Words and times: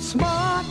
smart. 0.00 0.64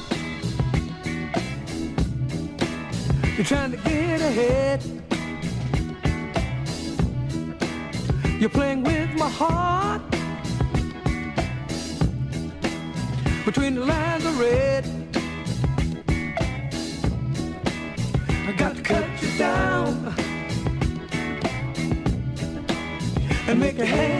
You're 3.35 3.45
trying 3.45 3.71
to 3.71 3.77
get 3.77 4.21
ahead. 4.21 4.83
You're 8.39 8.49
playing 8.49 8.83
with 8.83 9.13
my 9.15 9.29
heart. 9.29 10.01
Between 13.45 13.75
the 13.75 13.85
lines 13.85 14.25
of 14.25 14.39
red. 14.39 14.85
I 18.47 18.51
got 18.53 18.75
to 18.75 18.81
cut 18.81 19.05
you 19.21 19.37
down 19.37 20.15
and 23.47 23.59
make 23.59 23.77
you 23.77 23.85
hang 23.85 24.16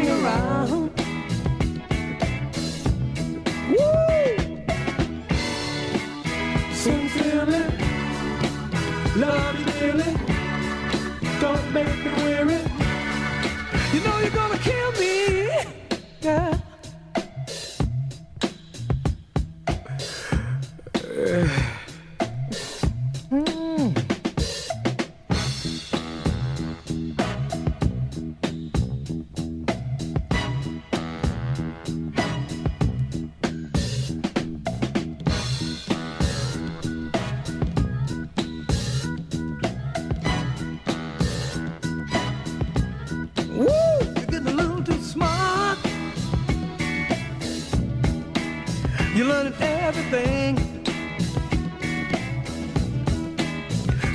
You're 49.37 49.53
everything. 49.61 50.57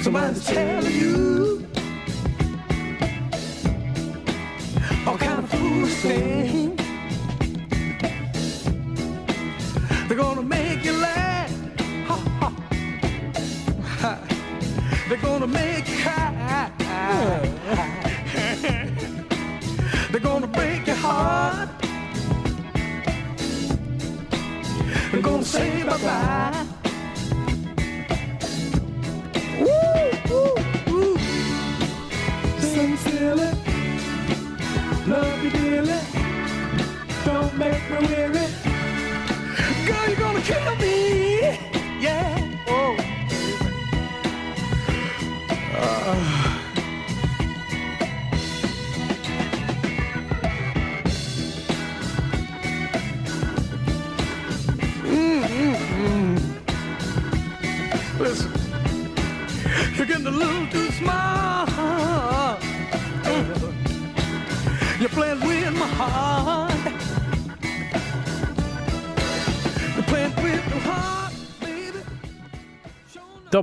Somebody's 0.03 0.45
telling 0.45 0.93
you 0.93 1.65
all 5.07 5.17
kind 5.17 5.39
of 5.39 5.49
foolish 5.49 5.95
things. 6.03 6.42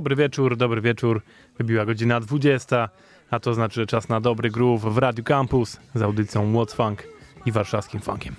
Dobry 0.00 0.16
wieczór, 0.16 0.56
dobry 0.56 0.80
wieczór. 0.80 1.22
Wybiła 1.58 1.86
godzina 1.86 2.20
20, 2.20 2.88
a 3.30 3.40
to 3.40 3.54
znaczy, 3.54 3.74
że 3.74 3.86
czas 3.86 4.08
na 4.08 4.20
dobry 4.20 4.50
groove 4.50 4.82
w 4.82 4.98
Radio 4.98 5.24
Campus 5.24 5.80
z 5.94 6.02
audycją 6.02 6.52
What's 6.52 6.74
Funk 6.74 7.02
i 7.46 7.52
warszawskim 7.52 8.00
funkiem. 8.00 8.34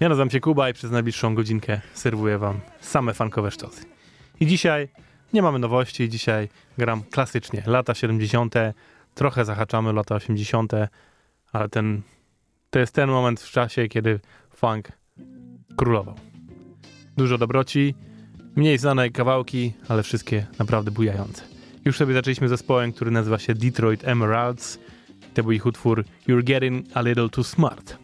Ja 0.00 0.08
nazywam 0.08 0.30
się 0.30 0.40
Kuba 0.40 0.70
i 0.70 0.72
przez 0.72 0.90
najbliższą 0.90 1.34
godzinkę 1.34 1.80
serwuję 1.92 2.38
wam 2.38 2.60
same 2.80 3.14
funkowe 3.14 3.50
sztosy. 3.50 3.84
I 4.40 4.46
dzisiaj 4.46 4.88
nie 5.32 5.42
mamy 5.42 5.58
nowości, 5.58 6.08
dzisiaj 6.08 6.48
gram 6.78 7.02
klasycznie. 7.10 7.62
Lata 7.66 7.94
70., 7.94 8.54
trochę 9.14 9.44
zahaczamy 9.44 9.92
lata 9.92 10.14
80., 10.14 10.72
ale 11.52 11.68
ten, 11.68 12.02
to 12.70 12.78
jest 12.78 12.94
ten 12.94 13.10
moment 13.10 13.40
w 13.40 13.50
czasie, 13.50 13.88
kiedy 13.88 14.20
funk 14.56 14.88
królował. 15.76 16.14
Dużo 17.16 17.38
dobroci, 17.38 17.94
mniej 18.56 18.78
znane 18.78 19.10
kawałki, 19.10 19.72
ale 19.88 20.02
wszystkie 20.02 20.46
naprawdę 20.58 20.90
bujające. 20.90 21.42
Już 21.84 21.96
sobie 21.96 22.14
zaczęliśmy 22.14 22.48
zespołem, 22.48 22.92
który 22.92 23.10
nazywa 23.10 23.38
się 23.38 23.54
Detroit 23.54 24.08
Emeralds. 24.08 24.78
To 25.34 25.42
był 25.42 25.52
ich 25.52 25.66
utwór 25.66 26.04
You're 26.28 26.44
Getting 26.44 26.86
a 26.94 27.02
Little 27.02 27.28
Too 27.28 27.44
Smart. 27.44 27.96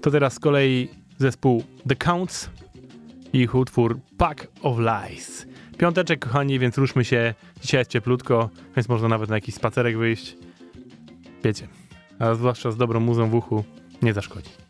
To 0.00 0.10
teraz 0.10 0.32
z 0.32 0.38
kolei 0.38 0.88
zespół 1.18 1.64
The 1.88 1.96
Counts 1.96 2.50
i 3.32 3.38
ich 3.38 3.54
utwór 3.54 3.98
Pack 4.18 4.46
of 4.62 4.78
Lies. 4.78 5.46
Piąteczek, 5.78 6.20
kochani, 6.20 6.58
więc 6.58 6.78
ruszmy 6.78 7.04
się. 7.04 7.34
Dzisiaj 7.62 7.80
jest 7.80 7.90
cieplutko, 7.90 8.50
więc 8.76 8.88
można 8.88 9.08
nawet 9.08 9.30
na 9.30 9.34
jakiś 9.34 9.54
spacerek 9.54 9.98
wyjść. 9.98 10.36
Wiecie, 11.44 11.68
a 12.18 12.34
zwłaszcza 12.34 12.70
z 12.70 12.76
dobrą 12.76 13.00
muzą 13.00 13.30
w 13.30 13.34
uchu 13.34 13.64
nie 14.02 14.12
zaszkodzi. 14.12 14.65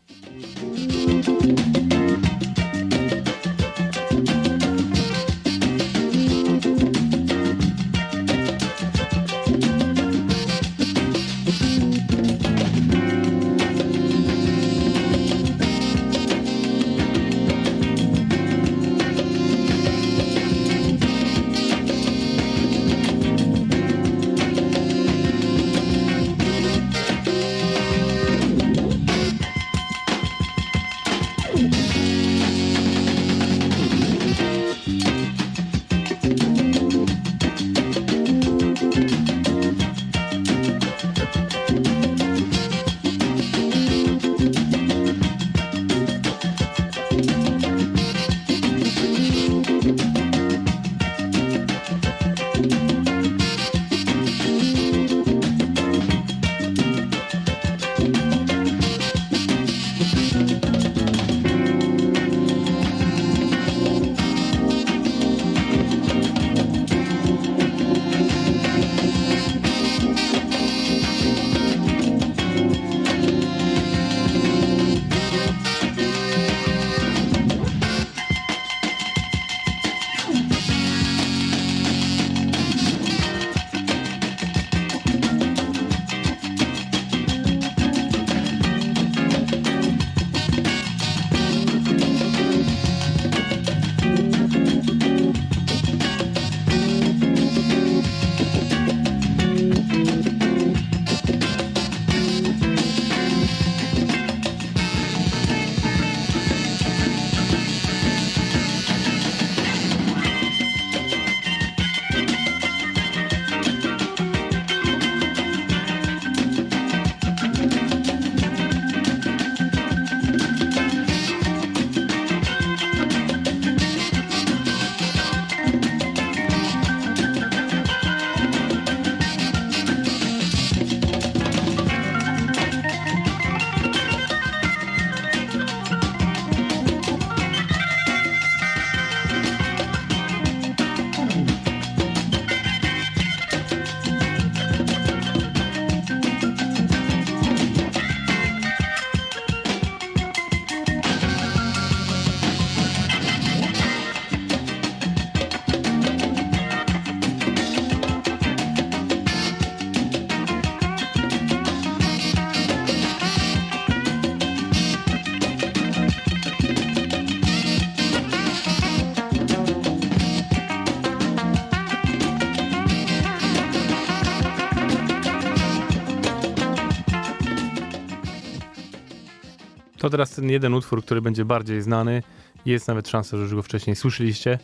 To 180.07 180.11
teraz 180.11 180.31
ten 180.31 180.49
jeden 180.49 180.73
utwór, 180.73 181.03
który 181.03 181.21
będzie 181.21 181.45
bardziej 181.45 181.81
znany. 181.81 182.23
Jest 182.65 182.87
nawet 182.87 183.09
szansa, 183.09 183.37
że 183.37 183.43
już 183.43 183.55
go 183.55 183.63
wcześniej 183.63 183.95
słyszeliście. 183.95 184.59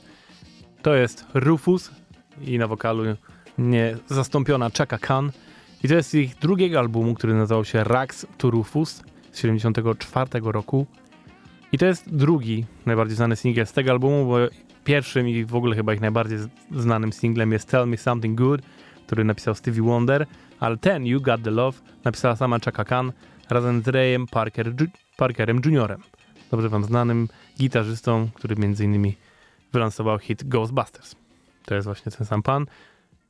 To 0.81 0.95
jest 0.95 1.25
Rufus 1.33 1.91
i 2.41 2.57
na 2.57 2.67
wokalu 2.67 3.03
nie 3.57 3.97
zastąpiona 4.07 4.69
Chaka 4.77 4.97
Khan. 4.97 5.31
I 5.83 5.87
to 5.87 5.95
jest 5.95 6.15
ich 6.15 6.35
drugiego 6.35 6.79
albumu, 6.79 7.13
który 7.13 7.33
nazywał 7.33 7.65
się 7.65 7.83
Rags 7.83 8.25
to 8.37 8.49
Rufus 8.49 9.03
z 9.31 9.39
74 9.39 10.29
roku. 10.43 10.87
I 11.71 11.77
to 11.77 11.85
jest 11.85 12.15
drugi 12.15 12.65
najbardziej 12.85 13.15
znany 13.15 13.35
singiel 13.35 13.67
z 13.67 13.73
tego 13.73 13.91
albumu, 13.91 14.25
bo 14.25 14.37
pierwszym 14.83 15.29
i 15.29 15.45
w 15.45 15.55
ogóle 15.55 15.75
chyba 15.75 15.93
ich 15.93 16.01
najbardziej 16.01 16.37
znanym 16.71 17.13
singlem 17.13 17.51
jest 17.51 17.69
Tell 17.69 17.87
Me 17.87 17.97
Something 17.97 18.37
Good, 18.37 18.61
który 19.05 19.23
napisał 19.23 19.55
Stevie 19.55 19.83
Wonder, 19.83 20.27
ale 20.59 20.77
ten 20.77 21.05
You 21.05 21.21
Got 21.21 21.43
The 21.43 21.51
Love 21.51 21.79
napisała 22.03 22.35
sama 22.35 22.59
Chaka 22.59 22.83
Khan 22.83 23.11
razem 23.49 23.81
z 23.81 23.87
Rayem 23.87 24.27
Parker, 24.27 24.73
Parkerem 25.17 25.61
Juniorem, 25.65 26.01
dobrze 26.51 26.69
wam 26.69 26.83
znanym 26.83 27.27
gitarzystą, 27.59 28.29
który 28.33 28.55
między 28.55 28.83
innymi 28.83 29.17
wylansował 29.73 30.19
hit 30.19 30.43
Ghostbusters. 30.43 31.15
To 31.65 31.75
jest 31.75 31.85
właśnie 31.85 32.11
ten 32.11 32.27
sam 32.27 32.43
pan, 32.43 32.65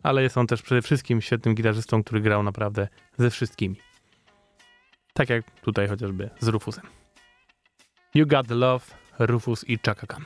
ale 0.04 0.24
jest 0.24 0.38
on 0.38 0.48
też 0.48 0.62
przede 0.62 0.82
wszystkim 0.82 1.22
świetnym 1.22 1.56
gitarzystą, 1.56 2.04
który 2.04 2.22
grał 2.22 2.44
naprawdę 2.44 2.88
ze 3.18 3.30
wszystkimi. 3.30 3.76
Tak 5.14 5.30
jak 5.30 5.52
tutaj 5.62 5.88
chociażby 5.88 6.30
z 6.40 6.48
Rufusem. 6.48 6.84
You 8.16 8.28
Got 8.28 8.48
The 8.48 8.56
Love, 8.56 8.86
Rufus 9.20 9.70
i 9.70 9.80
Chaka 9.86 10.08
Khan. 10.08 10.26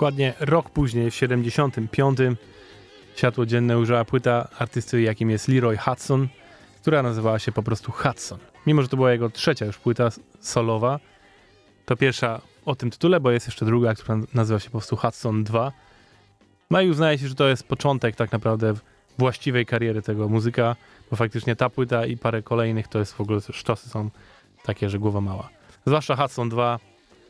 Dokładnie 0.00 0.34
rok 0.40 0.70
później, 0.70 1.10
w 1.10 1.14
75, 1.14 2.18
światło 3.16 3.46
dzienne 3.46 3.78
ujrzała 3.78 4.04
płyta 4.04 4.48
artysty, 4.58 5.02
jakim 5.02 5.30
jest 5.30 5.48
Leroy 5.48 5.76
Hudson, 5.76 6.28
która 6.80 7.02
nazywała 7.02 7.38
się 7.38 7.52
po 7.52 7.62
prostu 7.62 7.92
Hudson. 7.92 8.38
Mimo, 8.66 8.82
że 8.82 8.88
to 8.88 8.96
była 8.96 9.12
jego 9.12 9.30
trzecia 9.30 9.66
już 9.66 9.78
płyta 9.78 10.08
solowa, 10.40 11.00
to 11.86 11.96
pierwsza 11.96 12.40
o 12.64 12.74
tym 12.74 12.90
tytule, 12.90 13.20
bo 13.20 13.30
jest 13.30 13.46
jeszcze 13.46 13.66
druga, 13.66 13.94
która 13.94 14.18
nazywa 14.34 14.60
się 14.60 14.70
po 14.70 14.78
prostu 14.78 14.96
Hudson 14.96 15.44
2. 15.44 15.72
No 16.70 16.80
i 16.80 16.88
uznaje 16.88 17.18
się, 17.18 17.28
że 17.28 17.34
to 17.34 17.48
jest 17.48 17.68
początek 17.68 18.16
tak 18.16 18.32
naprawdę 18.32 18.74
właściwej 19.18 19.66
kariery 19.66 20.02
tego 20.02 20.28
muzyka, 20.28 20.76
bo 21.10 21.16
faktycznie 21.16 21.56
ta 21.56 21.70
płyta 21.70 22.06
i 22.06 22.16
parę 22.16 22.42
kolejnych 22.42 22.88
to 22.88 22.98
jest 22.98 23.12
w 23.12 23.20
ogóle 23.20 23.40
sztosy 23.52 23.88
są 23.88 24.10
takie, 24.62 24.90
że 24.90 24.98
głowa 24.98 25.20
mała. 25.20 25.48
Zwłaszcza 25.86 26.16
Hudson 26.16 26.48
2 26.48 26.78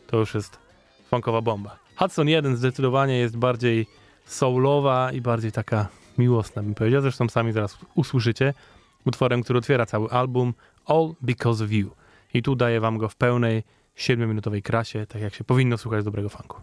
to 0.07 0.17
już 0.17 0.35
jest 0.35 0.59
funkowa 1.09 1.41
bomba. 1.41 1.90
Hudson 2.01 2.29
1 2.29 2.57
zdecydowanie 2.57 3.19
jest 3.19 3.37
bardziej 3.37 3.87
soulowa 4.25 5.13
i 5.13 5.21
bardziej 5.21 5.53
taka 5.53 5.89
miłosna, 6.19 6.63
bym 6.63 6.75
powiedział. 6.75 7.03
Zresztą 7.03 7.29
sami 7.29 7.53
zaraz 7.53 7.79
usłyszycie 7.95 8.55
utworem, 9.07 9.43
który 9.43 9.59
otwiera 9.59 9.87
cały 9.87 10.11
album 10.11 10.55
All 10.87 11.15
Because 11.23 11.65
of 11.65 11.73
You. 11.73 11.91
I 12.35 12.43
tu 12.43 12.57
daję 12.57 12.81
wam 12.81 12.99
go 12.99 13.09
w 13.09 13.17
pełnej 13.17 13.63
7-minutowej 13.97 14.63
krasie, 14.63 15.07
tak 15.07 15.23
jak 15.23 15.35
się 15.35 15.45
powinno 15.45 15.79
słuchać 15.79 16.05
dobrego 16.05 16.29
funku. 16.29 16.61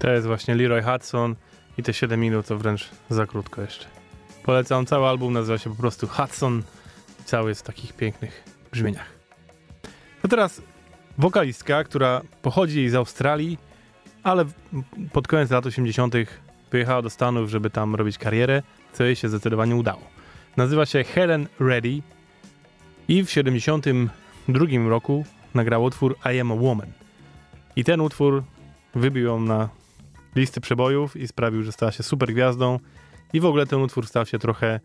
To 0.00 0.10
jest 0.10 0.26
właśnie 0.26 0.54
Leroy 0.54 0.82
Hudson 0.82 1.36
i 1.78 1.82
te 1.82 1.92
7 1.92 2.20
minut 2.20 2.46
to 2.46 2.58
wręcz 2.58 2.90
za 3.10 3.26
krótko 3.26 3.62
jeszcze. 3.62 3.86
Polecam, 4.42 4.86
cały 4.86 5.06
album 5.06 5.32
nazywa 5.32 5.58
się 5.58 5.70
po 5.70 5.76
prostu 5.76 6.06
Hudson 6.06 6.62
cały 7.24 7.48
jest 7.48 7.60
w 7.60 7.64
takich 7.64 7.92
pięknych 7.92 8.44
brzmieniach. 8.72 9.06
To 10.22 10.28
teraz 10.28 10.62
wokalistka, 11.18 11.84
która 11.84 12.20
pochodzi 12.42 12.88
z 12.88 12.94
Australii, 12.94 13.58
ale 14.22 14.44
pod 15.12 15.28
koniec 15.28 15.50
lat 15.50 15.66
80. 15.66 16.14
wyjechała 16.70 17.02
do 17.02 17.10
Stanów, 17.10 17.50
żeby 17.50 17.70
tam 17.70 17.94
robić 17.94 18.18
karierę, 18.18 18.62
co 18.92 19.04
jej 19.04 19.16
się 19.16 19.28
zdecydowanie 19.28 19.76
udało. 19.76 20.02
Nazywa 20.56 20.86
się 20.86 21.04
Helen 21.04 21.48
Reddy 21.58 22.02
i 23.08 23.24
w 23.24 23.30
72 23.30 24.88
roku 24.88 25.24
nagrał 25.54 25.84
utwór 25.84 26.16
I 26.34 26.40
Am 26.40 26.52
a 26.52 26.54
Woman. 26.54 26.92
I 27.76 27.84
ten 27.84 28.00
utwór 28.00 28.42
wybił 28.94 29.24
ją 29.24 29.40
na 29.40 29.79
listy 30.34 30.60
przebojów 30.60 31.16
i 31.16 31.28
sprawił, 31.28 31.62
że 31.62 31.72
stała 31.72 31.92
się 31.92 32.02
super 32.02 32.32
gwiazdą. 32.32 32.78
I 33.32 33.40
w 33.40 33.44
ogóle 33.44 33.66
ten 33.66 33.80
utwór 33.82 34.06
stał 34.06 34.26
się 34.26 34.38
trochę 34.38 34.80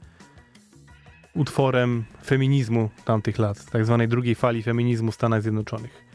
utworem 1.36 2.06
feminizmu 2.26 2.90
tamtych 3.06 3.40
lat, 3.40 3.66
tak 3.66 3.86
zwanej 3.86 4.08
drugiej 4.08 4.36
fali 4.36 4.64
feminizmu 4.64 5.12
Stanach 5.12 5.42
Zjednoczonych. 5.42 6.06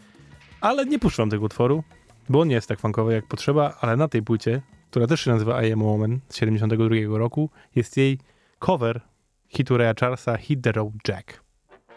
Ale 0.61 0.87
nie 0.87 0.99
puszczam 0.99 1.31
tego 1.31 1.45
utworu, 1.45 1.85
bo 2.29 2.41
on 2.41 2.49
nie 2.49 2.55
jest 2.55 2.69
tak 2.69 2.81
funkowy 2.81 3.13
jak 3.13 3.27
potrzeba, 3.27 3.75
ale 3.81 3.97
na 3.97 4.09
tej 4.09 4.23
płycie, 4.23 4.63
która 4.91 5.07
też 5.07 5.21
się 5.21 5.31
nazywa 5.31 5.63
I 5.63 5.73
Am 5.73 5.83
Woman 5.83 6.21
z 6.29 6.37
72 6.37 7.19
roku, 7.19 7.51
jest 7.77 7.97
jej 7.97 8.19
cover 8.59 9.01
hitu 9.49 9.77
Raya 9.77 9.95
Charlesa 10.01 10.37
Hit 10.37 10.63
the 10.63 10.73
Road 10.73 10.93
Jack. 11.09 11.41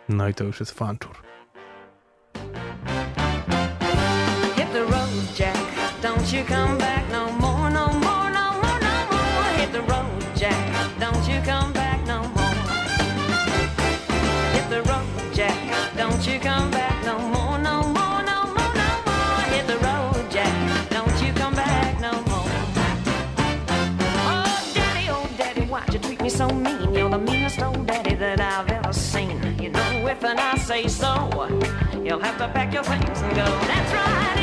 No 0.09 0.29
i 0.29 0.33
to 0.33 0.43
już 0.43 0.59
jest 0.59 0.71
fanczur. 0.71 1.15
Hit 4.55 4.71
the 4.71 4.81
road, 4.81 5.39
Jack. 5.39 5.57
Don't 6.01 6.37
you 6.37 6.45
come 6.45 6.77
back 6.77 6.92
so 26.33 26.47
mean? 26.47 26.93
You're 26.93 27.09
the 27.09 27.19
meanest 27.19 27.61
old 27.61 27.85
daddy 27.85 28.15
that 28.15 28.39
I've 28.41 28.69
ever 28.69 28.91
seen. 28.91 29.37
You 29.61 29.69
know, 29.69 30.07
if 30.07 30.23
and 30.23 30.39
I 30.39 30.57
say 30.57 30.87
so, 30.87 31.29
you'll 32.03 32.19
have 32.19 32.37
to 32.39 32.47
pack 32.47 32.73
your 32.73 32.83
things 32.83 33.21
and 33.21 33.35
go. 33.35 33.45
That's 33.45 33.93
right, 33.93 34.42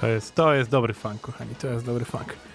To 0.00 0.06
jest, 0.06 0.34
to 0.34 0.54
jest 0.54 0.70
dobry 0.70 0.94
funk, 0.94 1.20
kochani, 1.20 1.54
to 1.54 1.66
jest 1.66 1.86
dobry 1.86 2.04
funk. 2.04 2.47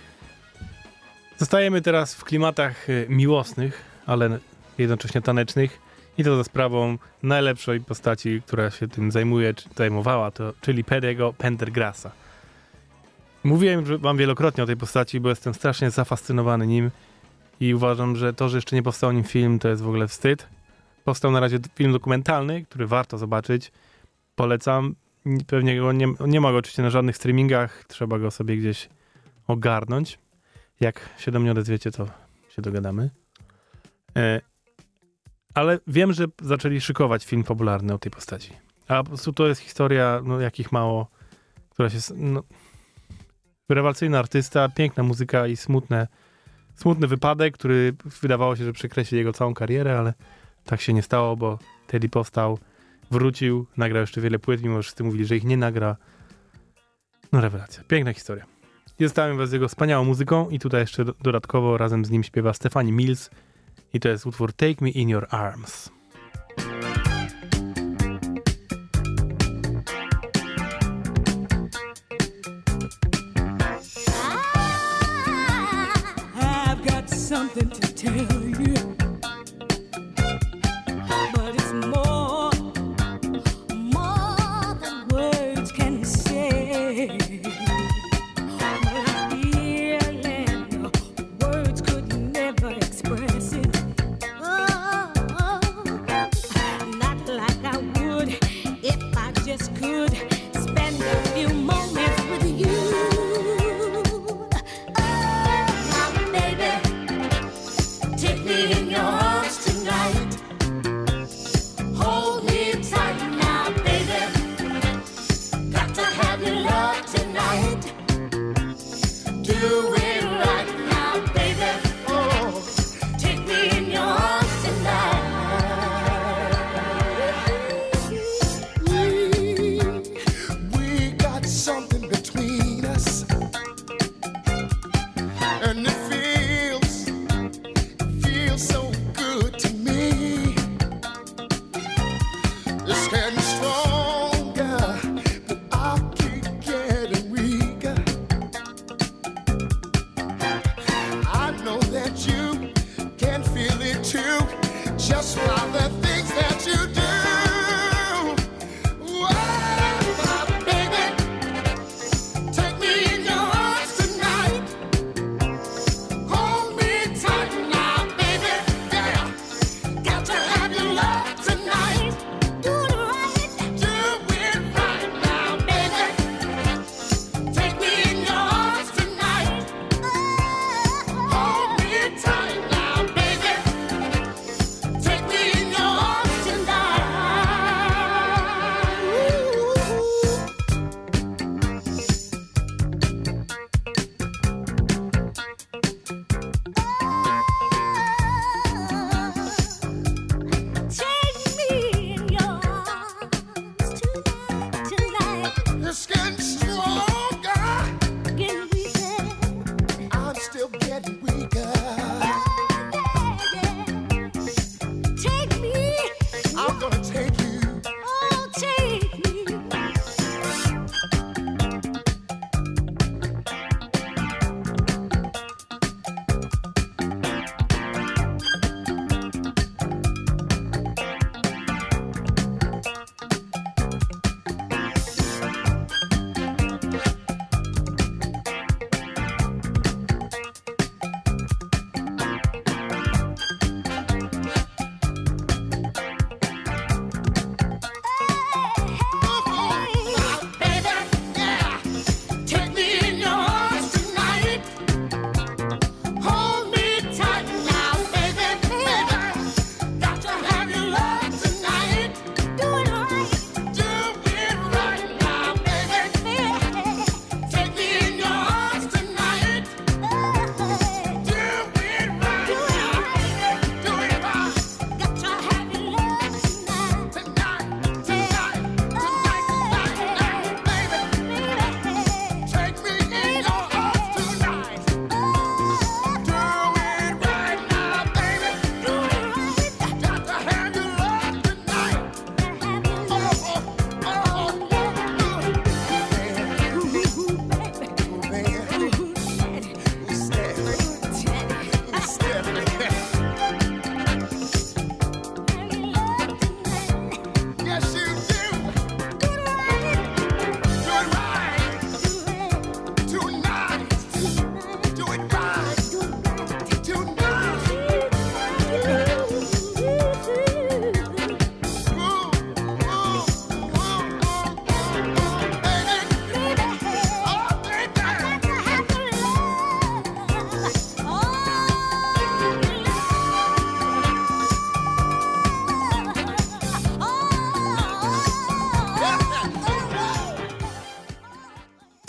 Zostajemy 1.54 1.82
teraz 1.82 2.16
w 2.16 2.24
klimatach 2.24 2.89
y, 2.89 3.06
miłosnych, 3.10 3.82
ale 4.06 4.39
jednocześnie 4.78 5.22
tanecznych 5.22 5.80
i 6.18 6.24
to 6.24 6.38
za 6.38 6.44
sprawą 6.44 6.98
najlepszej 7.24 7.82
postaci, 7.82 8.42
która 8.46 8.72
się 8.72 8.88
tym 8.88 9.12
zajmuje, 9.12 9.54
czy 9.54 9.70
zajmowała, 9.76 10.32
to, 10.32 10.54
czyli 10.62 10.84
Pedego 10.84 11.34
Pendergrassa. 11.34 12.12
Mówiłem 13.44 13.86
wam 14.00 14.18
wielokrotnie 14.18 14.63
o 14.63 14.68
tej 14.68 14.78
postaci, 14.78 15.20
bo 15.20 15.30
jestem 15.30 15.54
strasznie 15.54 15.92
zafascynowany 15.92 16.68
nim 16.68 16.92
i 17.60 17.74
uważam, 17.74 18.16
że 18.16 18.34
to, 18.34 18.50
że 18.50 18.58
jeszcze 18.58 18.76
nie 18.76 18.84
powstał 18.84 19.12
nim 19.12 19.24
film, 19.24 19.60
to 19.60 19.70
jest 19.70 19.82
w 19.82 19.88
ogóle 19.88 20.08
wstyd. 20.08 20.48
Powstał 21.04 21.32
na 21.32 21.39
razie 21.39 21.60
film 21.76 21.92
dokumentalny, 21.92 22.66
który 22.66 22.88
warto 22.88 23.18
zobaczyć. 23.18 23.72
Polecam. 24.36 24.96
Pewnie 25.48 25.80
go 25.80 25.92
nie, 25.92 26.13
nie 26.28 26.42
ma 26.42 26.52
go 26.52 26.58
oczywiście 26.58 26.84
na 26.84 26.89
żadnych 26.89 27.18
streamingach, 27.18 27.86
trzeba 27.88 28.20
go 28.20 28.32
sobie 28.32 28.58
gdzieś 28.58 28.89
ogarnąć. 29.48 30.22
Jak 30.84 31.10
się 31.17 31.32
do 31.32 31.39
mnie 31.39 31.52
odezwiecie, 31.52 31.91
to 31.91 32.08
się 32.50 32.62
dogadamy. 32.62 33.10
E, 34.17 34.41
ale 35.54 35.80
wiem, 35.88 36.13
że 36.13 36.26
zaczęli 36.41 36.82
szykować 36.82 37.26
film 37.26 37.43
popularny 37.43 37.93
o 37.93 37.98
tej 37.98 38.12
postaci. 38.12 38.54
A 38.88 39.04
po 39.04 39.10
prostu 39.10 39.34
to 39.34 39.48
jest 39.48 39.62
historia, 39.62 40.22
no 40.24 40.39
jakich 40.39 40.72
mało, 40.72 41.08
która 41.69 41.89
się... 41.89 41.98
No, 42.15 42.43
rewelacyjny 43.69 44.17
artysta, 44.17 44.69
piękna 44.69 45.04
muzyka 45.04 45.48
i 45.48 45.58
smutne, 45.58 46.08
smutny 46.76 47.08
wypadek, 47.08 47.54
który 47.54 47.93
wydawało 48.22 48.56
się, 48.56 48.63
że 48.63 48.74
przekreśli 48.74 49.17
jego 49.17 49.34
całą 49.34 49.54
karierę, 49.54 50.00
ale 50.00 50.13
tak 50.63 50.82
się 50.82 50.93
nie 50.93 51.02
stało, 51.02 51.38
bo 51.38 51.60
Teddy 51.88 52.10
powstał, 52.10 52.60
wrócił, 53.12 53.67
nagrał 53.78 54.02
jeszcze 54.02 54.22
wiele 54.22 54.39
płyt, 54.39 54.63
mimo 54.63 54.76
że 54.76 54.84
wszyscy 54.84 55.04
mówili, 55.04 55.26
że 55.26 55.36
ich 55.36 55.43
nie 55.43 55.58
nagra. 55.58 55.98
No 57.32 57.41
rewelacja, 57.41 57.84
piękna 57.84 58.13
historia. 58.13 58.53
I 58.99 59.03
zostawiam 59.03 59.38
was 59.38 59.49
z 59.49 59.53
jego 59.53 59.67
wspaniałą 59.67 60.06
muzyką 60.06 60.49
i 60.49 60.60
tutaj 60.60 60.82
jeszcze 60.82 61.06
do- 61.06 61.13
dodatkowo 61.21 61.77
razem 61.77 62.06
z 62.06 62.10
nim 62.10 62.23
śpiewa 62.23 62.53
Stephanie 62.53 62.91
Mills 62.91 63.29
i 63.93 63.99
to 63.99 64.10
jest 64.10 64.25
utwór 64.25 64.53
Take 64.53 64.75
Me 64.82 64.89
In 64.89 65.10
Your 65.10 65.27
Arms. 65.29 65.89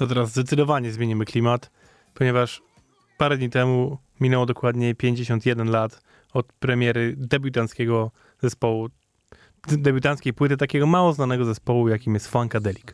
To 0.05 0.09
teraz 0.09 0.31
zdecydowanie 0.31 0.93
zmienimy 0.93 1.25
klimat, 1.25 1.71
ponieważ 2.15 2.63
parę 3.19 3.37
dni 3.37 3.51
temu 3.51 3.99
minęło 4.21 4.47
dokładnie 4.47 4.95
51 4.95 5.71
lat 5.71 6.01
od 6.33 6.47
premiery 6.47 7.15
debiutanckiego 7.17 8.11
zespołu, 8.43 8.89
debiutanckiej 9.69 10.33
płyty 10.35 10.57
takiego 10.57 10.87
mało 10.87 11.13
znanego 11.13 11.45
zespołu, 11.45 11.89
jakim 11.89 12.15
jest 12.15 12.29
Funkadelic. 12.29 12.87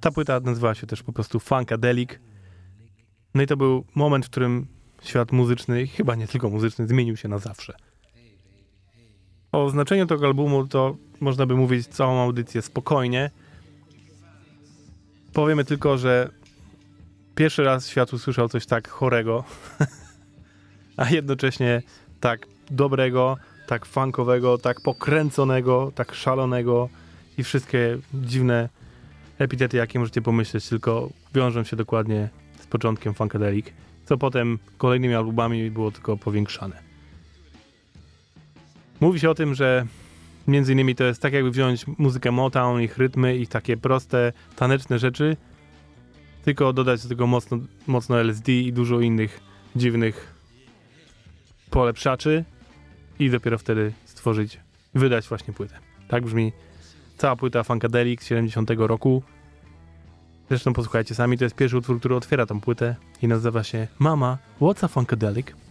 Ta 0.00 0.10
płyta 0.10 0.40
nazywała 0.40 0.74
się 0.74 0.86
też 0.86 1.02
po 1.02 1.12
prostu 1.12 1.40
Funkadelic. 1.40 2.10
No 3.34 3.42
i 3.42 3.46
to 3.46 3.56
był 3.56 3.84
moment, 3.94 4.26
w 4.26 4.30
którym 4.30 4.66
świat 5.02 5.32
muzyczny, 5.32 5.86
chyba 5.86 6.14
nie 6.14 6.26
tylko 6.26 6.50
muzyczny, 6.50 6.88
zmienił 6.88 7.16
się 7.16 7.28
na 7.28 7.38
zawsze. 7.38 7.74
O 9.52 9.70
znaczeniu 9.70 10.06
tego 10.06 10.26
albumu 10.26 10.66
to 10.66 10.96
można 11.20 11.46
by 11.46 11.54
mówić 11.54 11.86
całą 11.86 12.20
audycję 12.20 12.62
spokojnie, 12.62 13.30
Powiemy 15.32 15.64
tylko, 15.64 15.98
że 15.98 16.28
pierwszy 17.34 17.64
raz 17.64 17.88
świat 17.88 18.12
usłyszał 18.12 18.48
coś 18.48 18.66
tak 18.66 18.88
chorego, 18.88 19.44
a 20.96 21.10
jednocześnie 21.10 21.82
tak 22.20 22.46
dobrego, 22.70 23.36
tak 23.66 23.86
funkowego, 23.86 24.58
tak 24.58 24.80
pokręconego, 24.80 25.92
tak 25.94 26.14
szalonego 26.14 26.88
i 27.38 27.44
wszystkie 27.44 27.98
dziwne 28.14 28.68
epitety, 29.38 29.76
jakie 29.76 29.98
możecie 29.98 30.22
pomyśleć, 30.22 30.68
tylko 30.68 31.10
wiążą 31.34 31.64
się 31.64 31.76
dokładnie 31.76 32.28
z 32.60 32.66
początkiem 32.66 33.14
Funkadelic, 33.14 33.66
co 34.04 34.18
potem 34.18 34.58
kolejnymi 34.78 35.14
albumami 35.14 35.70
było 35.70 35.90
tylko 35.90 36.16
powiększane. 36.16 36.76
Mówi 39.00 39.20
się 39.20 39.30
o 39.30 39.34
tym, 39.34 39.54
że 39.54 39.86
Między 40.46 40.72
innymi 40.72 40.94
to 40.94 41.04
jest 41.04 41.22
tak, 41.22 41.32
jakby 41.32 41.50
wziąć 41.50 41.86
muzykę 41.86 42.30
Motown, 42.30 42.80
ich 42.80 42.98
rytmy, 42.98 43.36
ich 43.36 43.48
takie 43.48 43.76
proste, 43.76 44.32
taneczne 44.56 44.98
rzeczy, 44.98 45.36
tylko 46.44 46.72
dodać 46.72 47.02
do 47.02 47.08
tego 47.08 47.26
mocno, 47.26 47.58
mocno 47.86 48.20
LSD 48.20 48.52
i 48.52 48.72
dużo 48.72 49.00
innych 49.00 49.40
dziwnych 49.76 50.34
polepszaczy 51.70 52.44
i 53.18 53.30
dopiero 53.30 53.58
wtedy 53.58 53.92
stworzyć, 54.04 54.60
wydać 54.94 55.28
właśnie 55.28 55.54
płytę. 55.54 55.78
Tak 56.08 56.24
brzmi 56.24 56.52
cała 57.16 57.36
płyta 57.36 57.62
Funkadelic 57.62 58.22
z 58.22 58.26
70 58.26 58.70
roku. 58.76 59.22
Zresztą 60.48 60.72
posłuchajcie 60.72 61.14
sami, 61.14 61.38
to 61.38 61.44
jest 61.44 61.56
pierwszy 61.56 61.76
utwór, 61.76 61.98
który 61.98 62.16
otwiera 62.16 62.46
tą 62.46 62.60
płytę 62.60 62.96
i 63.22 63.28
nazywa 63.28 63.64
się 63.64 63.88
Mama, 63.98 64.38
what's 64.60 64.84
a 64.84 64.88
Funkadelic? 64.88 65.61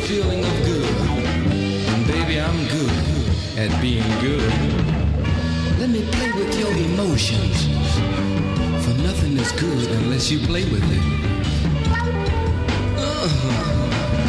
feeling 0.00 0.44
of 0.44 0.64
good. 0.64 0.84
And 1.92 2.06
baby, 2.06 2.40
I'm 2.40 2.66
good 2.68 2.92
at 3.58 3.70
being 3.80 4.08
good. 4.20 4.52
Let 5.78 5.90
me 5.90 6.02
play 6.10 6.32
with 6.32 6.58
your 6.58 6.72
emotions. 6.72 7.66
For 8.84 8.94
nothing 9.02 9.36
is 9.36 9.52
good 9.52 9.90
unless 10.02 10.30
you 10.30 10.38
play 10.40 10.64
with 10.64 10.84
it. 10.84 11.04
Uh-huh. 12.98 14.19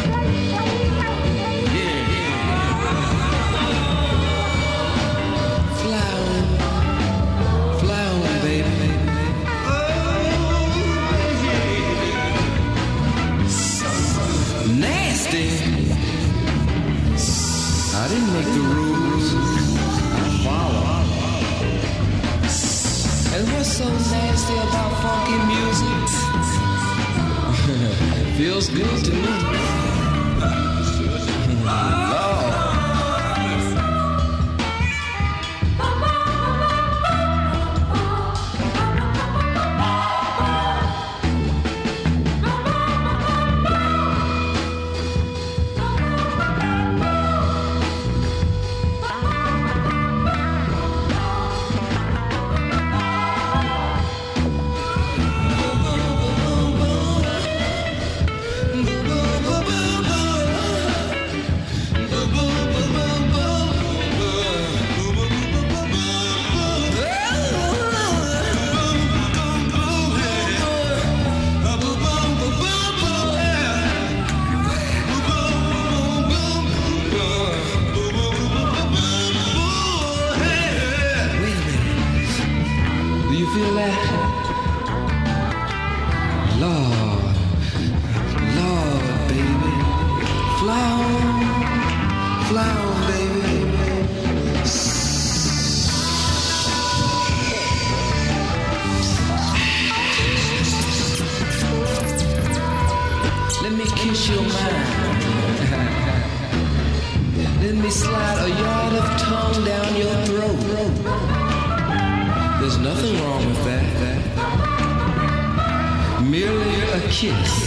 Cheers. 117.22 117.61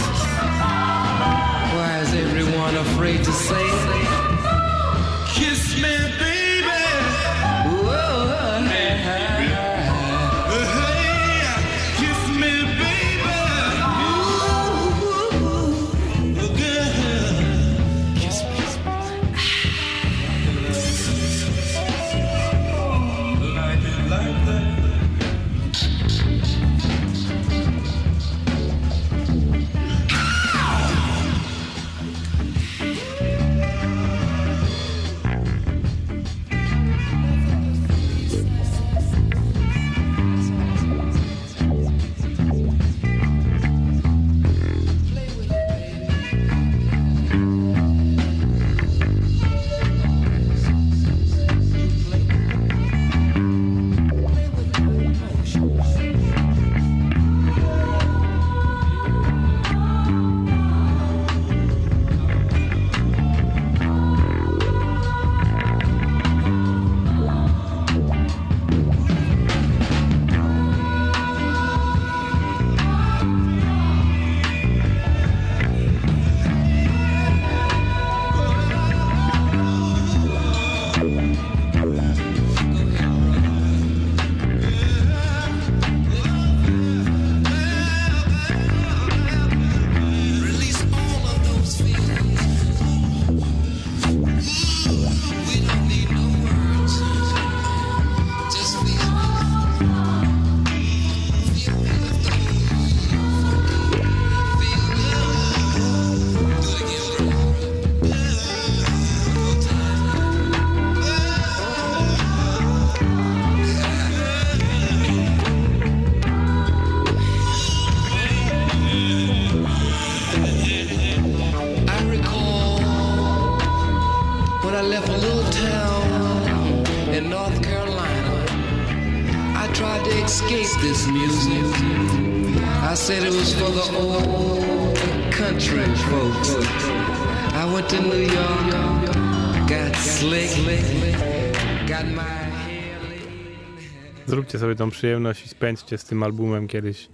zróbcie 144.46 144.58
sobie 144.58 144.74
tą 144.74 144.90
przyjemność 144.90 145.46
i 145.46 145.48
spędźcie 145.48 145.98
z 145.98 146.04
tym 146.04 146.22
albumem 146.22 146.68
kiedyś 146.68 147.08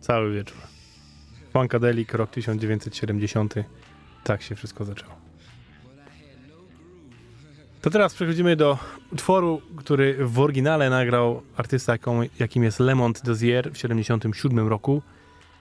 cały 0.00 0.34
wieczór. 0.34 0.58
Funkadelic, 1.52 2.12
rok 2.12 2.30
1970. 2.30 3.54
Tak 4.24 4.42
się 4.42 4.54
wszystko 4.54 4.84
zaczęło. 4.84 5.12
To 7.82 7.90
teraz 7.90 8.14
przechodzimy 8.14 8.56
do 8.56 8.78
utworu, 9.12 9.62
który 9.76 10.26
w 10.26 10.38
oryginale 10.38 10.90
nagrał 10.90 11.42
artysta, 11.56 11.94
jakim 12.38 12.64
jest 12.64 12.80
Lemont 12.80 13.24
Dozier 13.24 13.64
w 13.70 13.72
1977 13.72 14.68
roku, 14.68 15.02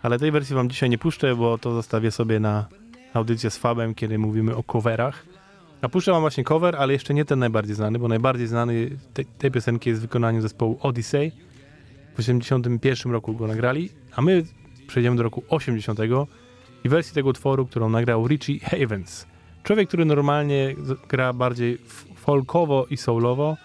ale 0.01 0.19
tej 0.19 0.31
wersji 0.31 0.55
wam 0.55 0.69
dzisiaj 0.69 0.89
nie 0.89 0.97
puszczę, 0.97 1.35
bo 1.35 1.57
to 1.57 1.73
zostawię 1.73 2.11
sobie 2.11 2.39
na 2.39 2.65
audycję 3.13 3.49
z 3.49 3.57
Fabem, 3.57 3.95
kiedy 3.95 4.17
mówimy 4.17 4.55
o 4.55 4.63
coverach. 4.63 5.25
A 5.81 5.89
puszczę 5.89 6.11
wam 6.11 6.21
właśnie 6.21 6.43
cover, 6.43 6.75
ale 6.75 6.93
jeszcze 6.93 7.13
nie 7.13 7.25
ten 7.25 7.39
najbardziej 7.39 7.75
znany, 7.75 7.99
bo 7.99 8.07
najbardziej 8.07 8.47
znany 8.47 8.89
te, 9.13 9.23
tej 9.25 9.51
piosenki 9.51 9.89
jest 9.89 10.01
w 10.01 10.03
wykonaniu 10.03 10.41
zespołu 10.41 10.77
Odyssey. 10.81 11.31
W 12.15 12.19
81 12.19 13.11
roku 13.11 13.33
go 13.33 13.47
nagrali, 13.47 13.89
a 14.15 14.21
my 14.21 14.43
przejdziemy 14.87 15.17
do 15.17 15.23
roku 15.23 15.43
80 15.49 15.99
i 16.83 16.89
wersji 16.89 17.13
tego 17.13 17.29
utworu, 17.29 17.65
którą 17.65 17.89
nagrał 17.89 18.27
Richie 18.27 18.59
Havens. 18.59 19.27
Człowiek, 19.63 19.87
który 19.87 20.05
normalnie 20.05 20.75
gra 21.09 21.33
bardziej 21.33 21.77
folkowo 22.15 22.85
i 22.89 22.97
soulowo, 22.97 23.57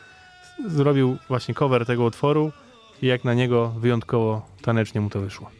zrobił 0.66 1.16
właśnie 1.28 1.54
cover 1.54 1.86
tego 1.86 2.04
utworu 2.04 2.52
i 3.02 3.06
jak 3.06 3.24
na 3.24 3.34
niego 3.34 3.68
wyjątkowo 3.68 4.46
tanecznie 4.62 5.00
mu 5.00 5.10
to 5.10 5.20
wyszło. 5.20 5.50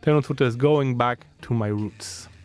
Ten 0.00 0.16
utwór 0.16 0.36
to 0.36 0.44
jest 0.44 0.56
Going 0.56 0.96
Back 0.96 1.24
to 1.40 1.54
My 1.54 1.70
Roots. 1.70 2.35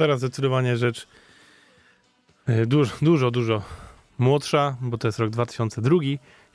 Teraz 0.00 0.18
zdecydowanie 0.18 0.76
rzecz 0.76 1.08
e, 2.46 2.66
dużo, 2.66 2.92
dużo, 3.02 3.30
dużo 3.30 3.62
młodsza, 4.18 4.76
bo 4.80 4.98
to 4.98 5.08
jest 5.08 5.18
rok 5.18 5.30
2002 5.30 5.96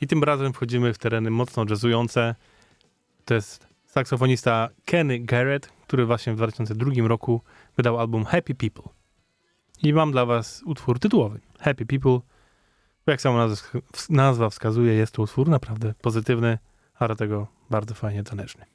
i 0.01 0.07
tym 0.07 0.23
razem 0.23 0.53
wchodzimy 0.53 0.93
w 0.93 0.97
tereny 0.97 1.31
mocno 1.31 1.65
jazzujące. 1.69 2.35
To 3.25 3.33
jest 3.33 3.67
saksofonista 3.85 4.69
Kenny 4.85 5.19
Garrett, 5.19 5.67
który 5.87 6.05
właśnie 6.05 6.33
w 6.33 6.35
2002 6.35 7.07
roku 7.07 7.41
wydał 7.77 7.99
album 7.99 8.25
Happy 8.25 8.55
People. 8.55 8.93
I 9.83 9.93
mam 9.93 10.11
dla 10.11 10.25
was 10.25 10.63
utwór 10.65 10.99
tytułowy, 10.99 11.39
Happy 11.59 11.85
People. 11.85 12.19
Jak 13.07 13.21
sama 13.21 13.47
nazwa, 14.09 14.49
wskazuje, 14.49 14.93
jest 14.93 15.11
to 15.11 15.21
utwór 15.21 15.49
naprawdę 15.49 15.93
pozytywny, 16.01 16.57
a 16.99 17.07
do 17.07 17.15
tego 17.15 17.47
bardzo 17.69 17.93
fajnie 17.93 18.23
taneczny. 18.23 18.65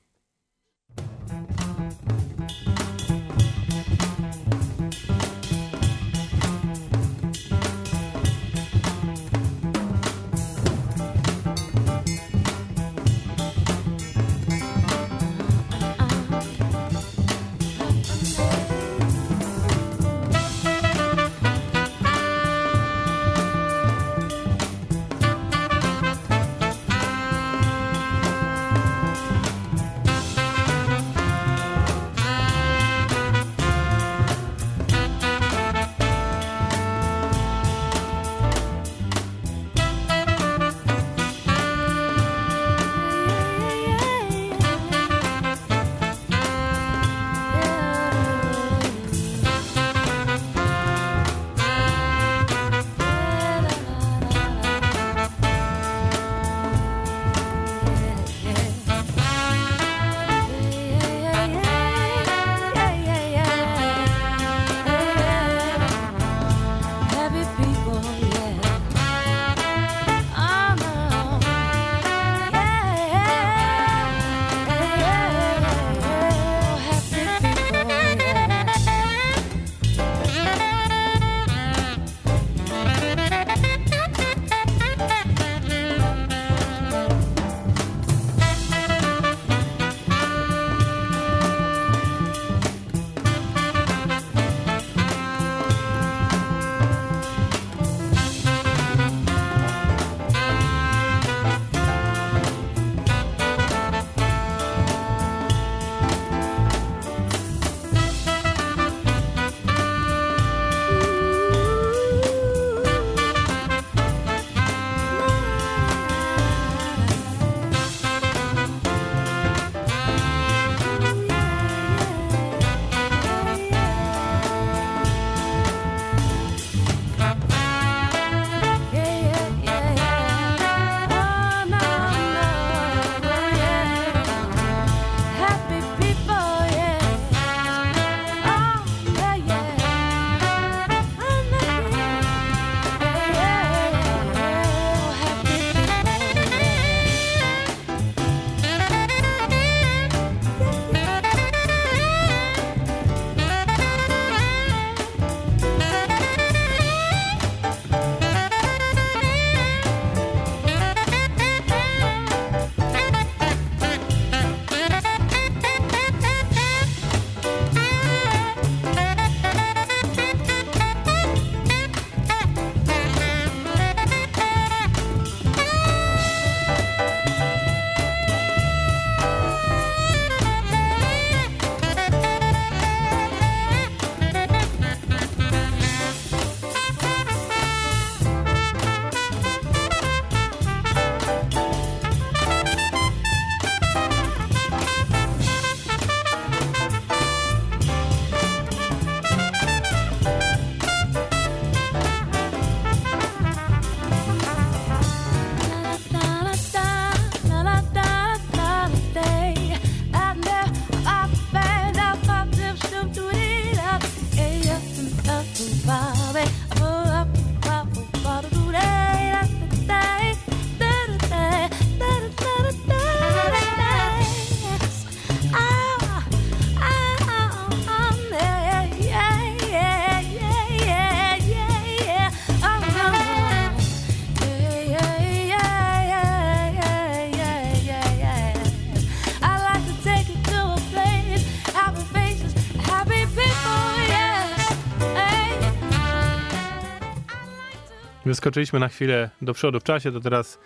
Wyskoczyliśmy 248.31 248.79
na 248.79 248.89
chwilę 248.89 249.31
do 249.43 249.55
przodu 249.55 249.81
w 249.81 249.85
czasie, 249.85 250.13
to 250.13 250.21
teraz 250.21 250.59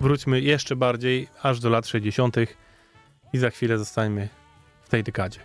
wróćmy 0.00 0.40
jeszcze 0.40 0.76
bardziej, 0.76 1.28
aż 1.42 1.60
do 1.60 1.70
lat 1.70 1.86
60. 1.86 2.36
i 3.32 3.38
za 3.38 3.50
chwilę 3.50 3.78
zostańmy 3.78 4.28
w 4.82 4.88
tej 4.88 5.02
dekadzie. 5.02 5.40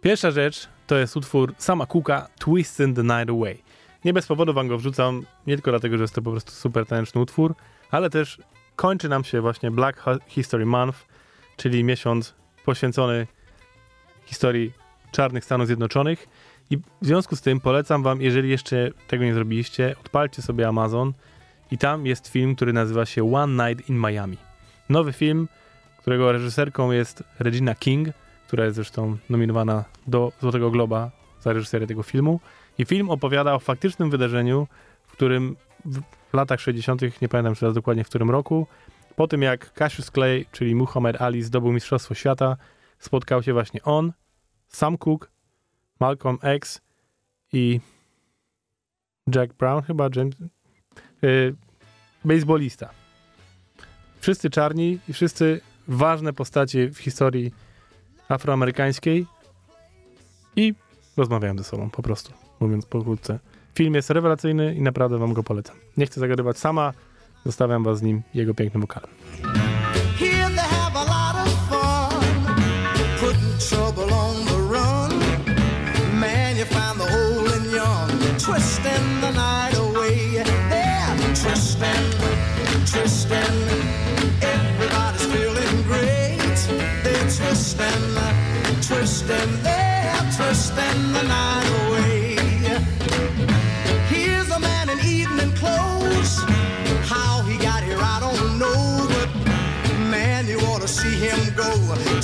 Pierwsza 0.00 0.30
rzecz 0.30 0.68
to 0.86 0.98
jest 0.98 1.16
utwór 1.16 1.54
sama 1.58 1.86
Cooka 1.86 2.28
Twisting 2.38 2.96
the 2.96 3.02
Night 3.02 3.30
Away. 3.30 3.58
Nie 4.04 4.12
bez 4.12 4.26
powodu 4.26 4.54
wam 4.54 4.68
go 4.68 4.78
wrzucam, 4.78 5.26
nie 5.46 5.56
tylko 5.56 5.70
dlatego, 5.70 5.96
że 5.96 6.04
jest 6.04 6.14
to 6.14 6.22
po 6.22 6.30
prostu 6.30 6.52
super 6.52 6.86
taneczny 6.86 7.20
utwór, 7.20 7.54
ale 7.90 8.10
też 8.10 8.38
kończy 8.76 9.08
nam 9.08 9.24
się 9.24 9.40
właśnie 9.40 9.70
Black 9.70 10.04
History 10.28 10.66
Month, 10.66 11.06
czyli 11.56 11.84
miesiąc 11.84 12.34
poświęcony 12.64 13.26
historii 14.24 14.72
czarnych 15.12 15.44
Stanów 15.44 15.66
Zjednoczonych 15.66 16.28
I 16.70 16.76
w 16.76 16.82
związku 17.06 17.36
z 17.36 17.40
tym 17.40 17.60
polecam 17.60 18.02
wam, 18.02 18.22
jeżeli 18.22 18.48
jeszcze 18.50 18.90
tego 19.08 19.24
nie 19.24 19.34
zrobiliście, 19.34 19.94
odpalcie 20.00 20.42
sobie 20.42 20.68
Amazon 20.68 21.12
i 21.70 21.78
tam 21.78 22.06
jest 22.06 22.28
film, 22.28 22.56
który 22.56 22.72
nazywa 22.72 23.06
się 23.06 23.34
One 23.34 23.68
Night 23.68 23.88
in 23.88 23.96
Miami. 23.98 24.36
Nowy 24.88 25.12
film, 25.12 25.48
którego 25.98 26.32
reżyserką 26.32 26.90
jest 26.90 27.22
Regina 27.38 27.74
King, 27.74 28.08
która 28.46 28.64
jest 28.64 28.76
zresztą 28.76 29.16
nominowana 29.30 29.84
do 30.06 30.32
Złotego 30.40 30.70
Globa 30.70 31.10
za 31.40 31.52
reżyserię 31.52 31.86
tego 31.86 32.02
filmu. 32.02 32.40
I 32.78 32.84
film 32.84 33.10
opowiada 33.10 33.54
o 33.54 33.58
faktycznym 33.58 34.10
wydarzeniu, 34.10 34.66
w 35.06 35.12
którym 35.12 35.56
w 35.84 36.34
latach 36.34 36.60
60., 36.60 37.02
nie 37.22 37.28
pamiętam 37.28 37.54
teraz 37.54 37.74
dokładnie 37.74 38.04
w 38.04 38.08
którym 38.08 38.30
roku, 38.30 38.66
po 39.16 39.28
tym 39.28 39.42
jak 39.42 39.72
Cassius 39.72 40.10
Clay, 40.10 40.44
czyli 40.52 40.74
Muhammad 40.74 41.22
Ali, 41.22 41.42
zdobył 41.42 41.72
Mistrzostwo 41.72 42.14
Świata, 42.14 42.56
spotkał 42.98 43.42
się 43.42 43.52
właśnie 43.52 43.82
on, 43.82 44.12
Sam 44.68 44.98
Cooke, 44.98 45.28
Malcolm 46.00 46.38
X 46.42 46.80
i 47.52 47.80
Jack 49.34 49.52
Brown, 49.52 49.82
chyba 49.82 50.08
James, 50.16 50.34
yy, 51.22 51.54
baseballista. 52.24 52.90
Wszyscy 54.20 54.50
czarni 54.50 54.98
i 55.08 55.12
wszyscy 55.12 55.60
ważne 55.88 56.32
postacie 56.32 56.88
w 56.88 56.98
historii 56.98 57.52
afroamerykańskiej 58.28 59.26
i 60.56 60.74
rozmawiają 61.16 61.58
ze 61.58 61.64
sobą, 61.64 61.90
po 61.90 62.02
prostu, 62.02 62.32
mówiąc 62.60 62.86
pokrótce. 62.86 63.38
Film 63.74 63.94
jest 63.94 64.10
rewelacyjny 64.10 64.74
i 64.74 64.82
naprawdę 64.82 65.18
wam 65.18 65.32
go 65.32 65.42
polecam. 65.42 65.76
Nie 65.96 66.06
chcę 66.06 66.20
zagadywać 66.20 66.58
sama, 66.58 66.92
zostawiam 67.46 67.84
was 67.84 67.98
z 67.98 68.02
nim 68.02 68.22
jego 68.34 68.54
pięknym 68.54 68.80
wokalem. 68.80 69.10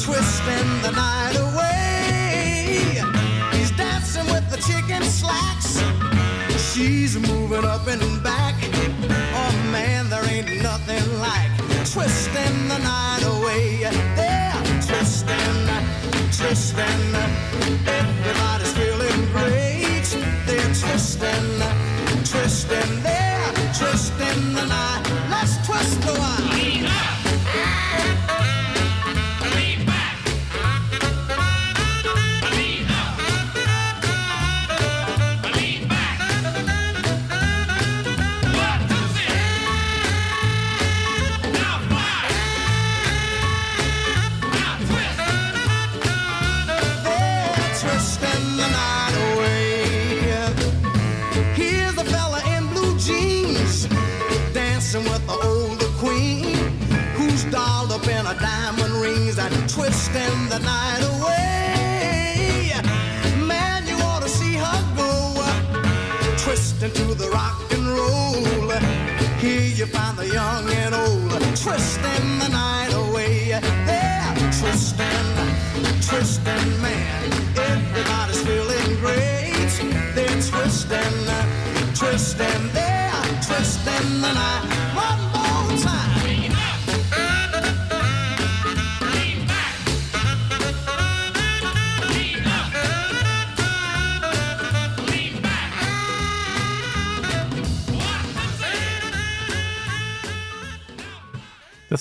Twisting 0.05 0.83
the 0.83 0.91
night 0.91 1.35
away. 1.47 3.01
He's 3.57 3.71
dancing 3.71 4.27
with 4.27 4.47
the 4.51 4.59
chicken 4.59 5.03
slacks. 5.03 5.81
She's 6.61 7.17
moving 7.17 7.65
up 7.65 7.87
and 7.87 8.23
back. 8.23 8.55
Oh 9.41 9.53
man, 9.73 10.11
there 10.11 10.27
ain't 10.29 10.63
nothing 10.63 11.07
like 11.19 11.51
twisting 11.91 12.57
the 12.69 12.79
night 12.85 13.25
away. 13.25 13.79
They're 14.15 14.53
twisting, 14.87 15.57
twisting. 16.37 17.03
Everybody's 17.89 18.73
feeling 18.77 19.21
great. 19.33 20.05
They're 20.45 20.75
twisting, 20.83 21.49
twisting. 22.31 23.03
They're 23.03 23.53
twisting 23.79 24.53
the 24.53 24.67
night. 24.67 25.03
Let's 25.31 25.67
twist 25.67 26.03
the 26.03 26.13
while. 26.13 26.44
Twisting 60.15 60.49
the 60.49 60.59
night 60.61 61.03
away. 61.17 62.71
Man, 63.47 63.85
you 63.87 63.97
ought 63.97 64.23
to 64.23 64.29
see 64.29 64.55
her 64.55 64.81
go 64.97 65.43
twisting 66.39 66.93
to 66.93 67.15
the 67.15 67.29
rock 67.31 67.61
and 67.73 67.87
roll. 67.89 68.71
Here 69.39 69.61
you 69.61 69.87
find 69.87 70.17
the 70.17 70.29
young 70.29 70.71
and 70.71 70.95
old 70.95 71.31
twisting 71.57 72.39
the 72.39 72.49
night 72.49 72.93
away. 72.95 73.59
They're 73.89 74.35
twisting, 74.61 75.31
twisting, 76.09 76.81
man. 76.81 77.33
Everybody's 77.57 78.41
feeling 78.43 78.91
great. 79.01 79.73
They're 80.15 80.43
twisting, 80.51 81.17
twisting, 81.95 82.73
they're 82.73 83.43
twisting 83.43 84.21
the 84.21 84.33
night. 84.33 85.24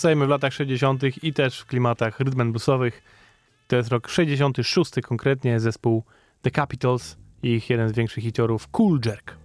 Zostajemy 0.04 0.26
w 0.26 0.30
latach 0.30 0.54
60. 0.54 1.24
i 1.24 1.34
też 1.34 1.60
w 1.60 1.66
klimatach 1.66 2.20
rhythm 2.20 2.41
and 2.41 2.51
bluesowych. 2.51 3.04
To 3.68 3.76
jest 3.76 3.89
rok 3.89 4.10
66 4.10 4.91
konkretnie, 5.04 5.60
zespół 5.60 6.04
The 6.41 6.51
Capitals 6.51 7.18
i 7.43 7.47
ich 7.47 7.70
jeden 7.70 7.89
z 7.89 7.91
większych 7.91 8.24
hiciorów 8.24 8.68
Cool 8.68 8.99
Jerk. 9.06 9.43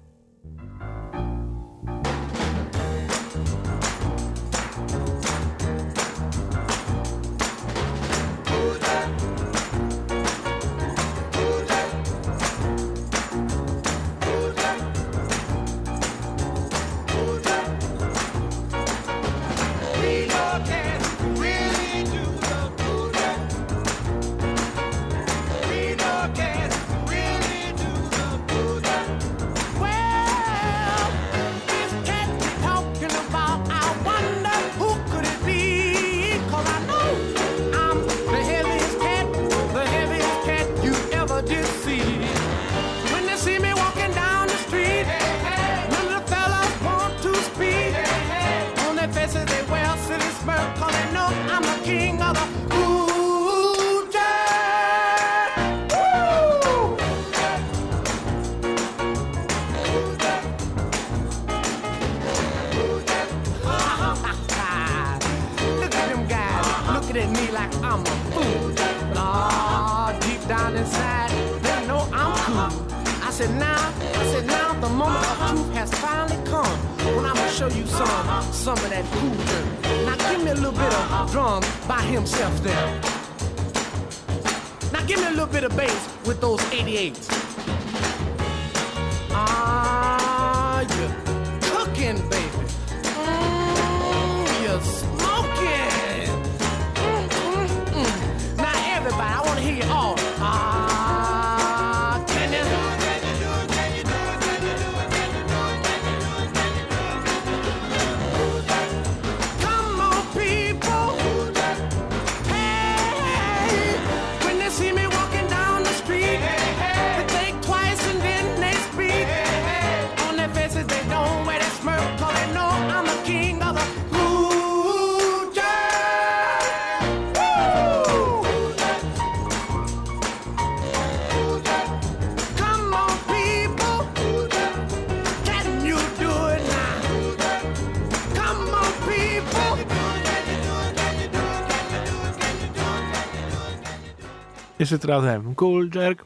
Jeszcze 144.91 145.09
razem. 145.09 145.55
Cool 145.55 145.91
jerk. 145.95 146.25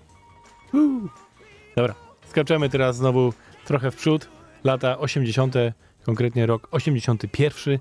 Woo. 0.73 1.09
Dobra, 1.77 1.95
skaczemy 2.29 2.69
teraz 2.69 2.97
znowu 2.97 3.33
trochę 3.65 3.91
w 3.91 3.97
przód. 3.97 4.29
Lata 4.65 4.99
80., 4.99 5.55
konkretnie 6.05 6.47
rok 6.47 6.69
81, 6.71 7.79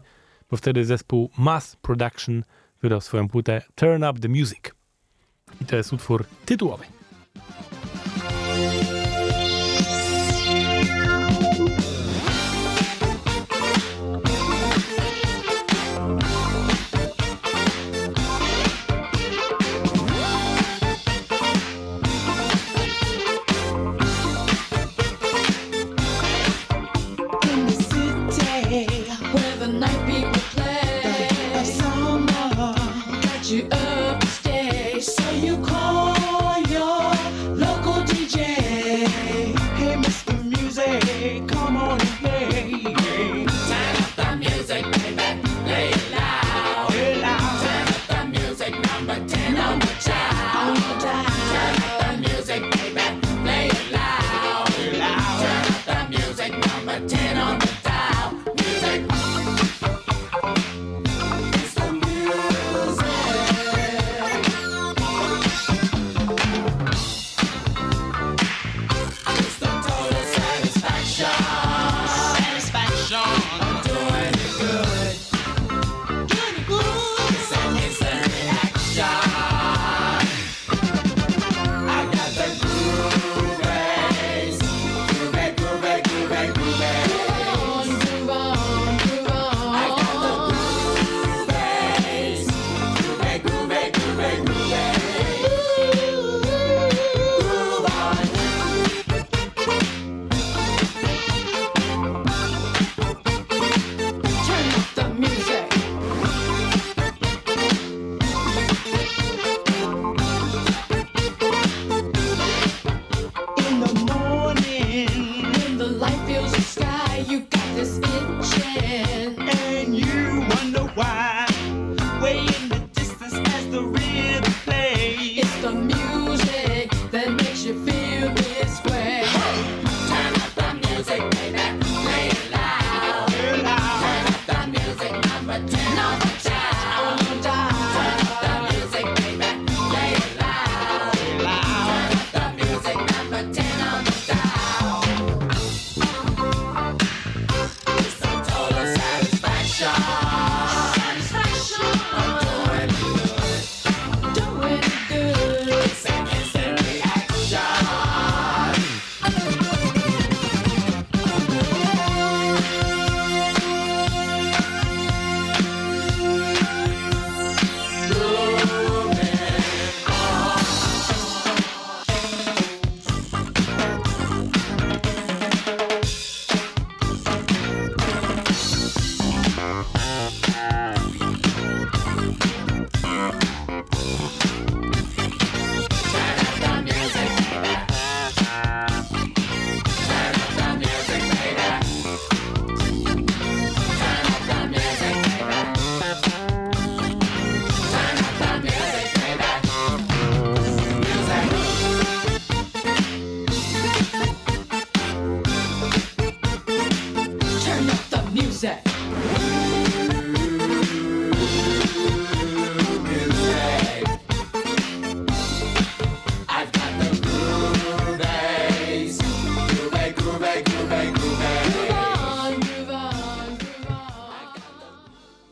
bo 0.52 0.58
wtedy 0.58 0.86
zespół 0.86 1.30
Mass 1.38 1.76
Production 1.76 2.44
wydał 2.82 3.02
swoją 3.02 3.30
płytę 3.30 3.62
Turn 3.76 4.04
Up 4.04 4.20
The 4.20 4.30
Music. 4.30 4.60
I 5.62 5.66
to 5.66 5.76
jest 5.76 5.94
utwór 5.94 6.26
tytułowy. 6.46 7.01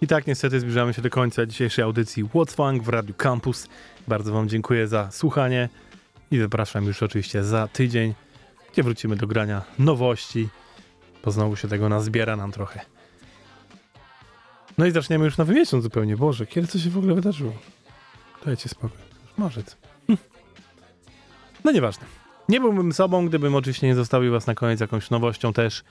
Tak 0.10 0.28
niestety 0.28 0.60
zbliżamy 0.60 0.93
się 0.93 1.01
do 1.01 1.10
końca 1.10 1.45
dzisiejszej 1.45 1.84
audycji 1.84 2.26
What's 2.26 2.55
Funk 2.55 2.84
w 2.84 2.89
Radiu 2.89 3.14
Campus. 3.14 3.68
Bardzo 4.07 4.34
Wam 4.34 4.49
dziękuję 4.49 4.88
za 4.88 5.12
słuchanie 5.12 5.70
i 6.32 6.39
zapraszam 6.39 6.86
już 6.86 7.03
oczywiście 7.03 7.43
za 7.43 7.68
tydzień, 7.68 8.14
gdzie 8.74 8.84
wrócimy 8.84 9.16
do 9.16 9.28
grania 9.28 9.62
nowości, 9.80 10.49
bo 11.26 11.32
znowu 11.32 11.55
się 11.55 11.68
tego 11.68 11.89
nazbiera 11.89 12.36
nam 12.36 12.51
trochę. 12.51 12.82
No 14.78 14.86
i 14.86 14.91
zaczniemy 14.91 15.26
już 15.26 15.38
nowy 15.38 15.53
miesiąc 15.53 15.84
zupełnie. 15.84 16.18
Boże, 16.18 16.45
kiedy 16.45 16.68
to 16.68 16.80
się 16.80 16.89
w 16.89 16.97
ogóle 16.97 17.16
wydarzyło? 17.16 17.53
Dajcie 18.45 18.70
spokój. 18.70 18.99
Marzec. 19.38 19.78
Hm. 20.07 20.18
No 21.64 21.72
nieważne. 21.72 22.05
Nie 22.49 22.60
byłbym 22.60 22.93
sobą, 22.93 23.28
gdybym 23.28 23.55
oczywiście 23.55 23.88
nie 23.88 23.95
zostawił 23.95 24.32
was 24.32 24.47
na 24.47 24.55
koniec 24.55 24.80
jakąś 24.80 25.10
nowością 25.10 25.53
też. 25.53 25.84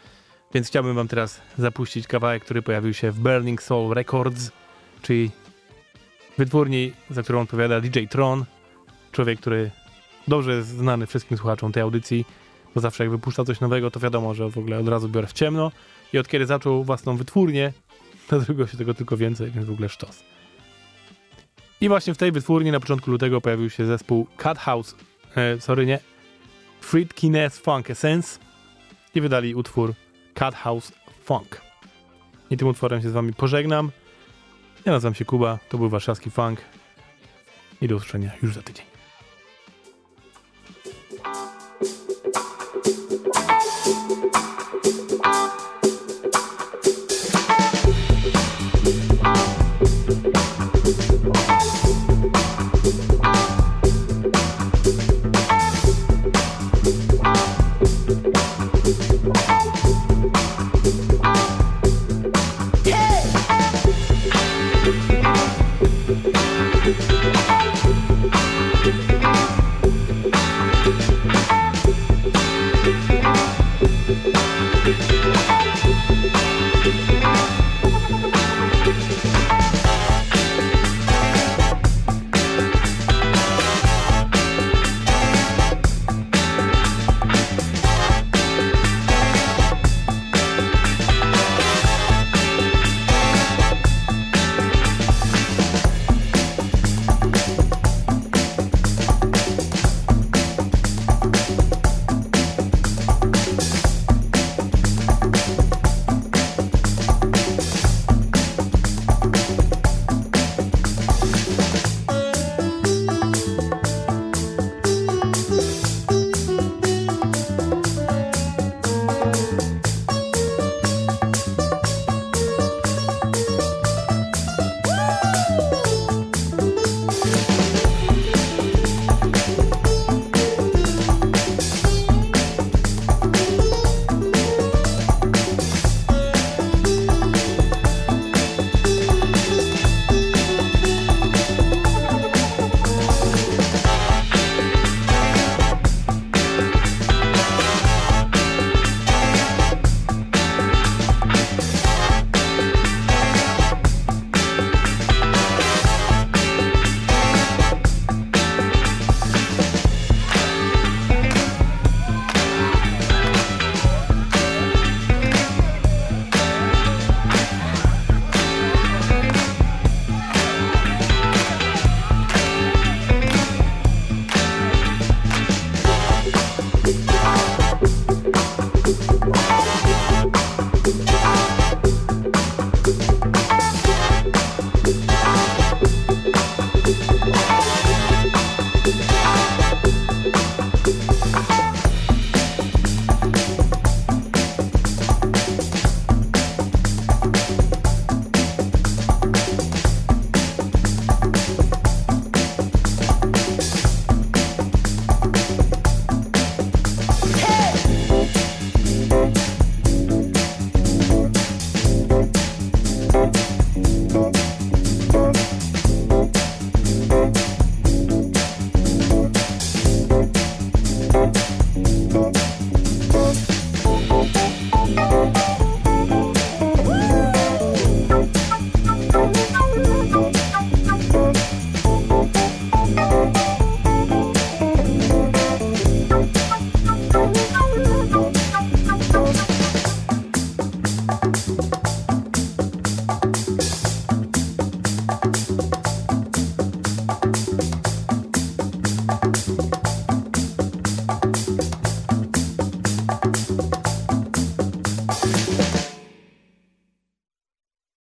Więc 0.54 0.66
chciałbym 0.66 0.94
wam 0.94 1.08
teraz 1.08 1.40
zapuścić 1.58 2.06
kawałek, 2.06 2.44
który 2.44 2.62
pojawił 2.62 2.94
się 2.94 3.10
w 3.10 3.18
Burning 3.20 3.62
Soul 3.62 3.94
Records, 3.94 4.50
czyli 5.02 5.30
wytwórni, 6.38 6.92
za 7.10 7.22
którą 7.22 7.40
odpowiada 7.40 7.80
DJ 7.80 8.04
Tron. 8.10 8.44
Człowiek, 9.12 9.40
który 9.40 9.70
dobrze 10.28 10.54
jest 10.54 10.68
znany 10.68 11.06
wszystkim 11.06 11.38
słuchaczom 11.38 11.72
tej 11.72 11.82
audycji, 11.82 12.24
bo 12.74 12.80
zawsze 12.80 13.04
jak 13.04 13.10
wypuszcza 13.10 13.44
coś 13.44 13.60
nowego, 13.60 13.90
to 13.90 14.00
wiadomo, 14.00 14.34
że 14.34 14.50
w 14.50 14.58
ogóle 14.58 14.78
od 14.78 14.88
razu 14.88 15.08
biorę 15.08 15.26
w 15.26 15.32
ciemno. 15.32 15.72
I 16.12 16.18
od 16.18 16.28
kiedy 16.28 16.46
zaczął 16.46 16.84
własną 16.84 17.16
wytwórnię, 17.16 17.72
to 18.28 18.40
zrobiło 18.40 18.66
się 18.66 18.76
tego 18.76 18.94
tylko 18.94 19.16
więcej, 19.16 19.50
więc 19.50 19.66
w 19.66 19.70
ogóle 19.70 19.88
sztos. 19.88 20.22
I 21.80 21.88
właśnie 21.88 22.14
w 22.14 22.18
tej 22.18 22.32
wytwórni 22.32 22.70
na 22.70 22.80
początku 22.80 23.10
lutego 23.10 23.40
pojawił 23.40 23.70
się 23.70 23.86
zespół 23.86 24.26
Cut 24.36 24.58
House, 24.58 24.94
e, 25.36 25.60
sorry 25.60 25.86
nie, 25.86 25.98
Friedkines 26.80 27.58
Funk 27.58 27.90
Essence 27.90 28.38
i 29.14 29.20
wydali 29.20 29.54
utwór 29.54 29.94
Cut 30.38 30.54
House 30.54 30.92
Funk. 31.24 31.60
I 32.50 32.56
tym 32.56 32.68
utworem 32.68 33.02
się 33.02 33.10
z 33.10 33.12
wami 33.12 33.32
pożegnam. 33.32 33.90
Ja 34.84 34.92
nazywam 34.92 35.14
się 35.14 35.24
Kuba, 35.24 35.58
to 35.68 35.78
był 35.78 35.88
warszawski 35.88 36.30
funk 36.30 36.60
i 37.80 37.88
do 37.88 37.96
usłyszenia 37.96 38.30
już 38.42 38.54
za 38.54 38.62
tydzień. 38.62 38.97